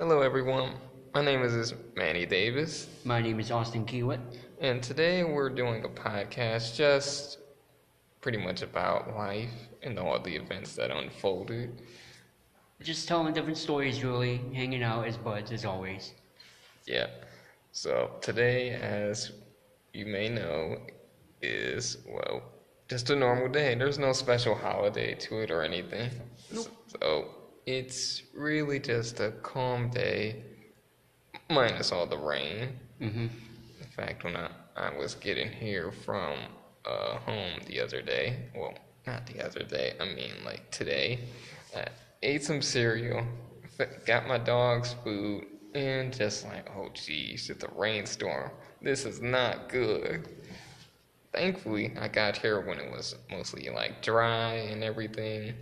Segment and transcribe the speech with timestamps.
[0.00, 0.72] Hello, everyone.
[1.12, 4.18] My name is Manny Davis, My name is Austin Kiewit.
[4.58, 7.36] and today we're doing a podcast just
[8.22, 9.52] pretty much about life
[9.82, 11.82] and all the events that unfolded.
[12.82, 16.14] Just telling different stories, really, hanging out as buds as always.
[16.86, 17.08] Yeah.
[17.72, 19.32] So today, as
[19.92, 20.78] you may know,
[21.42, 22.40] is well
[22.88, 23.74] just a normal day.
[23.74, 26.08] There's no special holiday to it or anything.
[26.50, 26.68] Nope.
[26.88, 27.28] So
[27.70, 30.42] it's really just a calm day,
[31.48, 32.70] minus all the rain.
[33.00, 33.28] Mm-hmm.
[33.80, 36.36] In fact, when I, I was getting here from
[36.84, 38.74] uh, home the other day, well,
[39.06, 41.20] not the other day, I mean like today,
[41.76, 41.86] I
[42.22, 43.24] ate some cereal,
[44.04, 48.50] got my dog's food, and just like, oh geez, it's a rainstorm.
[48.82, 50.28] This is not good.
[51.32, 55.54] Thankfully, I got here when it was mostly like dry and everything,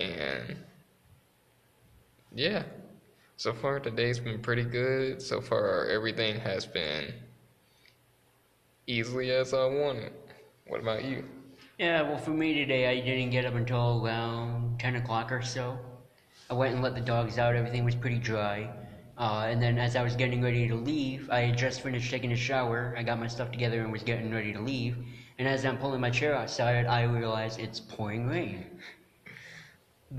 [0.00, 0.56] and
[2.34, 2.62] yeah.
[3.36, 5.22] So far, today's been pretty good.
[5.22, 7.12] So far, everything has been
[8.86, 10.12] easily as I wanted.
[10.66, 11.24] What about you?
[11.78, 15.78] Yeah, well, for me today, I didn't get up until around 10 o'clock or so.
[16.50, 18.68] I went and let the dogs out, everything was pretty dry.
[19.16, 22.32] Uh, and then as I was getting ready to leave, I had just finished taking
[22.32, 22.94] a shower.
[22.96, 24.96] I got my stuff together and was getting ready to leave.
[25.38, 28.64] And as I'm pulling my chair outside, I realize it's pouring rain.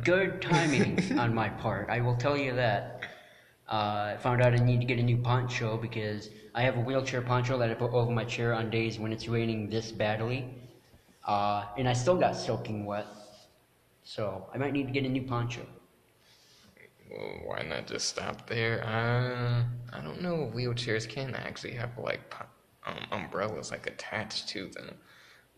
[0.03, 3.01] Good timing on my part, I will tell you that.
[3.67, 6.79] Uh, I found out I need to get a new poncho because I have a
[6.79, 10.45] wheelchair poncho that I put over my chair on days when it's raining this badly.
[11.25, 13.07] Uh, and I still got soaking wet.
[14.03, 15.65] So I might need to get a new poncho.
[17.09, 18.83] Well, why not just stop there?
[18.83, 19.63] Uh,
[19.95, 20.43] I don't know.
[20.43, 22.21] if Wheelchairs can actually have like
[22.85, 24.95] um, umbrellas like attached to them,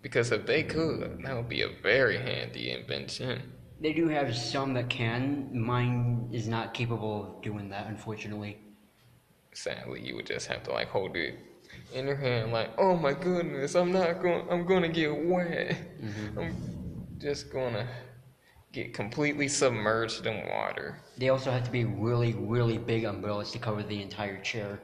[0.02, 3.54] because if they could, that would be a very handy invention.
[3.82, 5.50] They do have some that can.
[5.52, 8.60] Mine is not capable of doing that, unfortunately.
[9.54, 11.40] Sadly, you would just have to like hold it
[11.94, 15.78] in your hand, like, oh my goodness, I'm not going, I'm gonna get wet.
[16.38, 16.56] I'm
[17.18, 17.88] just gonna
[18.72, 21.00] get completely submerged in water.
[21.18, 24.80] They also have to be really, really big umbrellas to cover the entire chair.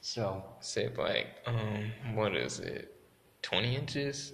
[0.00, 2.94] So, Say like, um, what is it,
[3.42, 4.32] 20 inches,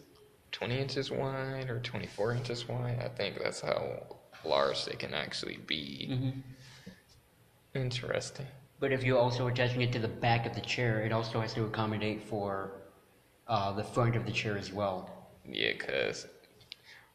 [0.56, 2.98] 20 inches wide or 24 inches wide?
[3.04, 6.08] I think that's how large they can actually be.
[6.10, 6.42] mhm.
[7.74, 8.46] Interesting.
[8.80, 11.52] but if you're also attaching it to the back of the chair, it also has
[11.54, 12.70] to accommodate for
[13.48, 15.28] uh, the front of the chair as well.
[15.46, 16.26] Yeah, cause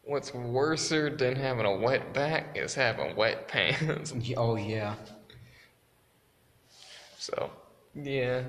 [0.03, 4.13] what's worser than having a wet back is having wet pants.
[4.37, 4.95] Oh, yeah.
[7.17, 7.49] So,
[7.95, 8.43] yeah,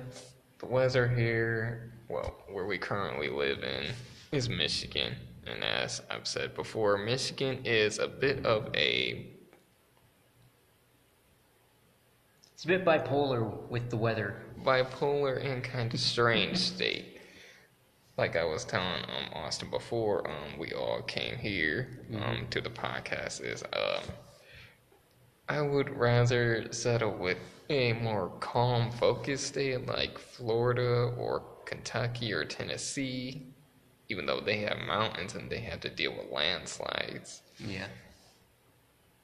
[0.63, 3.91] the weather here, well, where we currently live in,
[4.31, 5.13] is Michigan.
[5.45, 9.27] And as I've said before, Michigan is a bit of a
[12.53, 14.35] It's a bit bipolar with the weather.
[14.63, 17.17] bipolar and kind of strange state.
[18.17, 22.69] Like I was telling um, Austin before, um, we all came here um, to the
[22.69, 23.41] podcast.
[23.43, 24.03] Is um,
[25.49, 27.37] I would rather settle with
[27.69, 33.47] a more calm, focused state like Florida or Kentucky or Tennessee,
[34.09, 37.41] even though they have mountains and they have to deal with landslides.
[37.59, 37.87] Yeah.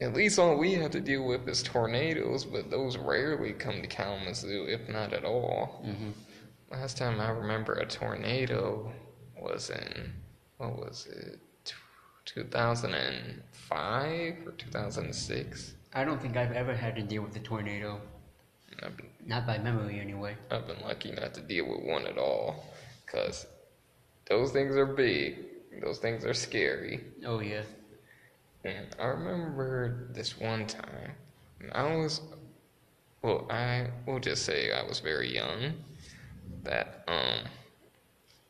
[0.01, 3.87] At least all we have to deal with is tornadoes, but those rarely come to
[3.87, 5.81] Kalamazoo, if not at all.
[5.83, 6.11] hmm
[6.71, 8.91] Last time I remember a tornado
[9.41, 10.13] was in,
[10.57, 11.39] what was it,
[12.25, 15.73] 2005 or 2006?
[15.93, 17.99] I don't think I've ever had to deal with a tornado.
[18.79, 20.37] Been, Not by memory, anyway.
[20.51, 22.63] I've been lucky not to deal with one at all,
[23.05, 23.45] because
[24.27, 25.37] those things are big,
[25.81, 27.03] those things are scary.
[27.25, 27.63] Oh, yeah.
[28.63, 31.13] And I remember this one time,
[31.71, 32.21] I was,
[33.21, 35.73] well, I will just say I was very young,
[36.63, 37.49] that um,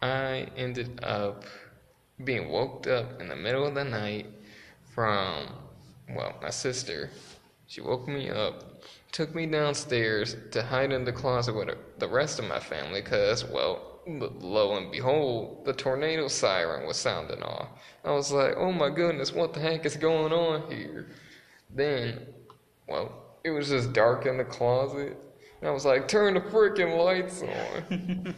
[0.02, 1.44] I ended up
[2.24, 4.28] being woke up in the middle of the night
[4.94, 5.48] from,
[6.16, 7.10] well, my sister.
[7.68, 11.70] She woke me up, took me downstairs to hide in the closet with
[12.00, 17.44] the rest of my family, because, well, lo and behold, the tornado siren was sounding
[17.44, 17.68] off.
[18.04, 21.10] I was like, oh my goodness, what the heck is going on here?
[21.70, 22.26] Then,
[22.88, 23.12] well,
[23.44, 25.18] it was just dark in the closet.
[25.62, 28.34] And I was like, turn the freaking lights on.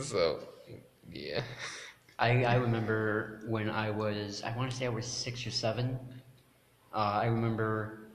[0.00, 0.40] so,
[1.10, 1.42] yeah.
[2.18, 5.98] I, I remember when I was, I want to say I was six or seven.
[6.94, 8.10] Uh, I remember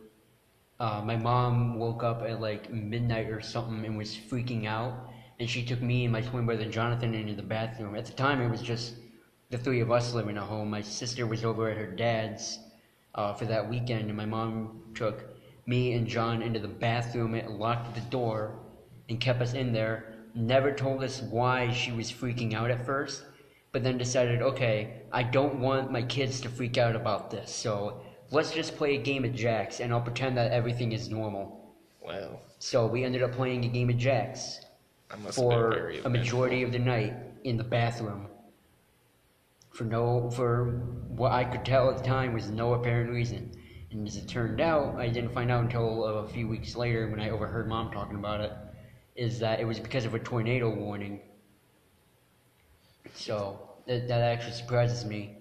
[0.80, 5.10] uh, my mom woke up at like midnight or something and was freaking out.
[5.40, 7.96] And she took me and my twin brother Jonathan into the bathroom.
[7.96, 8.94] At the time, it was just
[9.50, 10.70] the three of us living at home.
[10.70, 12.60] My sister was over at her dad's
[13.16, 15.26] uh, for that weekend, and my mom took
[15.66, 18.60] me and John into the bathroom and locked the door
[19.10, 20.14] and kept us in there.
[20.36, 23.24] Never told us why she was freaking out at first,
[23.72, 28.02] but then decided, okay, I don't want my kids to freak out about this, so
[28.32, 31.74] let's just play a game of jacks and I'll pretend that everything is normal.
[32.02, 34.62] Well, So we ended up playing a game of jacks
[35.10, 38.28] that must have been for a majority of the night in the bathroom.
[39.72, 43.52] For no, for what I could tell at the time was no apparent reason.
[43.92, 47.20] And as it turned out, I didn't find out until a few weeks later when
[47.20, 48.52] I overheard mom talking about it,
[49.16, 51.22] is that it was because of a tornado warning.
[53.14, 55.38] So that, that actually surprises me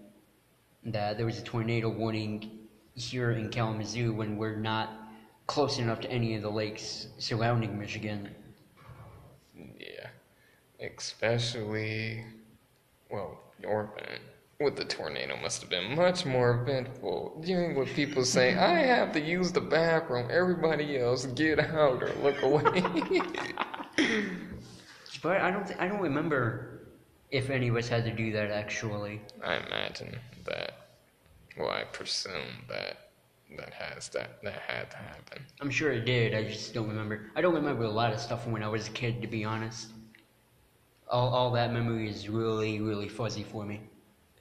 [0.84, 2.67] that there was a tornado warning
[3.04, 4.90] here in Kalamazoo when we're not
[5.46, 8.28] close enough to any of the lakes surrounding Michigan.
[9.54, 10.08] Yeah,
[10.80, 12.24] especially,
[13.10, 14.20] well, your event
[14.60, 17.40] with the tornado must have been much more eventful.
[17.44, 22.12] Dealing with people saying, I have to use the bathroom, everybody else get out or
[22.22, 22.82] look away.
[25.22, 25.66] But I don't.
[25.66, 26.86] Th- I don't remember
[27.30, 29.20] if any of us had to do that actually.
[29.44, 30.16] I imagine
[30.46, 30.87] that,
[31.58, 33.08] well, I presume that
[33.56, 35.42] that has that, that had to happen.
[35.60, 36.34] I'm sure it did.
[36.34, 37.30] I just don't remember.
[37.34, 39.44] I don't remember a lot of stuff from when I was a kid, to be
[39.44, 39.92] honest.
[41.10, 43.80] All, all that memory is really, really fuzzy for me.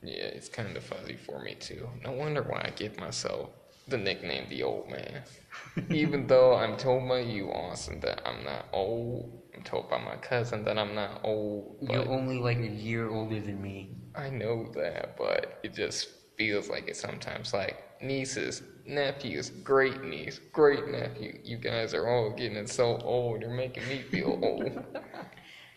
[0.03, 1.89] Yeah, it's kind of fuzzy for me too.
[2.03, 3.49] No wonder why I give myself
[3.87, 5.23] the nickname the old man.
[5.89, 9.41] Even though I'm told by you, Austin, that I'm not old.
[9.55, 11.77] I'm told by my cousin that I'm not old.
[11.81, 13.95] You're only like a year older than me.
[14.13, 17.53] I know that, but it just feels like it sometimes.
[17.53, 21.39] Like nieces, nephews, great niece, great nephew.
[21.43, 23.41] You guys are all getting so old.
[23.41, 24.85] You're making me feel old.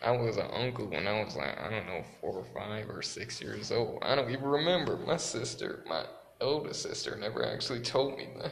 [0.03, 3.01] I was an uncle when I was like, I don't know, four or five or
[3.01, 3.99] six years old.
[4.01, 4.97] I don't even remember.
[4.97, 6.05] My sister, my
[6.39, 8.51] oldest sister, never actually told me that.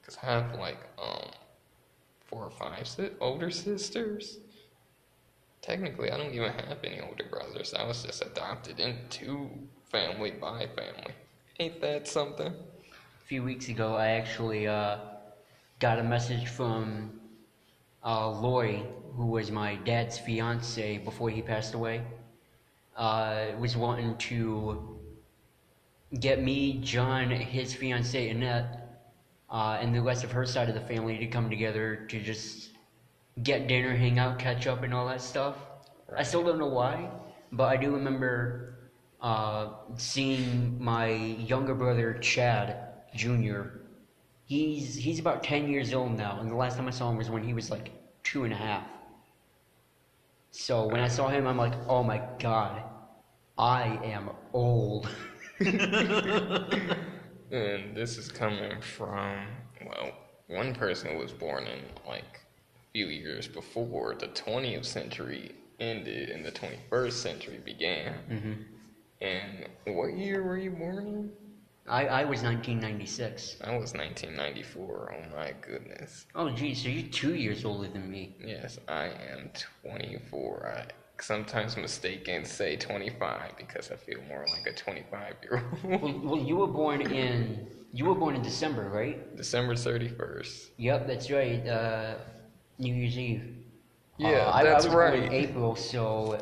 [0.00, 1.30] Because I have like, um,
[2.26, 4.38] four or five si- older sisters.
[5.62, 7.74] Technically, I don't even have any older brothers.
[7.74, 9.50] I was just adopted into
[9.90, 11.14] family by family.
[11.58, 12.48] Ain't that something?
[12.48, 14.98] A few weeks ago, I actually uh,
[15.78, 17.18] got a message from
[18.04, 22.02] uh, Lori, who was my dad's fiance before he passed away.
[22.94, 24.98] Uh, was wanting to
[26.20, 29.00] get me, John, his fiance Annette,
[29.48, 32.68] uh, and the rest of her side of the family to come together to just
[33.42, 35.56] get dinner, hang out, catch up, and all that stuff.
[36.14, 37.08] I still don't know why,
[37.50, 38.85] but I do remember
[39.20, 42.76] uh, seeing my younger brother Chad
[43.14, 43.62] Jr.
[44.44, 47.30] He's he's about ten years old now, and the last time I saw him was
[47.30, 47.90] when he was like
[48.22, 48.86] two and a half.
[50.50, 52.82] So when I saw him, I'm like, oh my god,
[53.58, 55.08] I am old.
[57.50, 59.46] And this is coming from,
[59.86, 60.10] well,
[60.48, 62.40] one person who was born in like
[62.74, 68.14] a few years before the 20th century ended and the 21st century began.
[68.28, 68.52] hmm
[69.20, 71.30] And what year were you born in?
[71.88, 73.56] I I was 1996.
[73.62, 75.14] I was 1994.
[75.14, 76.26] Oh my goodness.
[76.34, 78.36] Oh geez, so you're two years older than me.
[78.44, 79.50] Yes, I am
[79.82, 80.66] 24.
[80.66, 80.92] I
[81.22, 86.02] sometimes mistake and say 25 because I feel more like a 25 year old.
[86.02, 89.34] Well, well, you were born in you were born in December, right?
[89.36, 90.70] December 31st.
[90.76, 91.66] Yep, that's right.
[91.66, 92.16] Uh,
[92.78, 93.54] New Year's Eve.
[94.18, 95.32] Yeah, Uh, I, that's I was born in right.
[95.32, 96.38] April, so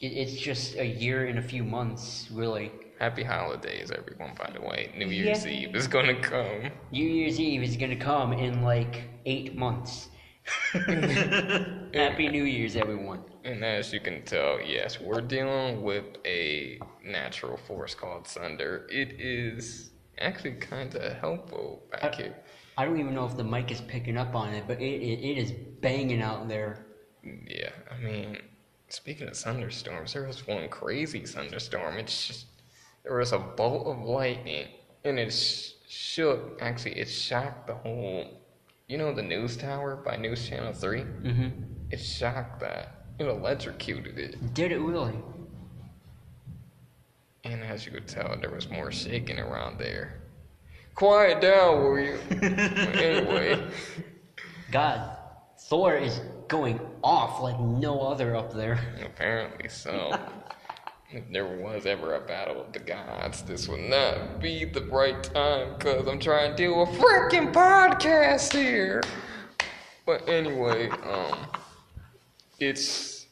[0.00, 2.70] it's just a year and a few months, really.
[2.98, 4.92] Happy holidays, everyone, by the way.
[4.96, 5.52] New Year's Yeah.
[5.52, 6.70] Eve is gonna come.
[6.90, 10.08] New Year's Eve is gonna come in like eight months.
[10.72, 13.22] Happy New Year's, everyone.
[13.44, 18.86] And as you can tell, yes, we're dealing with a natural force called thunder.
[18.90, 19.90] It is
[20.20, 22.34] actually kind of helpful back here.
[22.76, 25.20] I don't even know if the mic is picking up on it, but it, it,
[25.20, 26.86] it is banging out there.
[27.24, 28.38] Yeah, I mean,
[28.88, 31.98] speaking of thunderstorms, there was one crazy thunderstorm.
[31.98, 32.46] It's just,
[33.04, 34.66] there was a bolt of lightning,
[35.04, 36.58] and it sh- shook.
[36.60, 38.40] Actually, it shocked the whole.
[38.86, 41.02] You know the news tower by News Channel Three.
[41.02, 41.48] hmm
[41.90, 43.04] It shocked that.
[43.18, 44.54] It electrocuted it.
[44.54, 45.14] Did it really?
[47.44, 50.20] And as you could tell, there was more shaking around there.
[50.94, 52.18] Quiet down, will you?
[52.42, 53.64] anyway,
[54.72, 55.16] God,
[55.68, 58.80] Thor is going off like no other up there.
[59.04, 60.18] apparently so.
[61.10, 65.22] If there was ever a battle of the gods, this would not be the right
[65.22, 69.02] time because I'm trying to do a freaking podcast here.
[70.06, 71.46] But anyway, um,
[72.58, 73.26] it's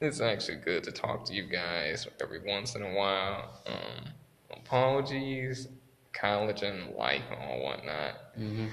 [0.00, 3.60] it's actually good to talk to you guys every once in a while.
[3.66, 4.08] Um,
[4.50, 5.68] apologies,
[6.14, 8.14] college and life and all whatnot.
[8.34, 8.66] hmm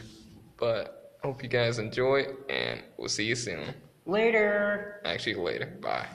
[0.57, 3.73] But hope you guys enjoy, and we'll see you soon.
[4.05, 5.01] Later.
[5.05, 5.77] Actually, later.
[5.81, 6.07] Bye.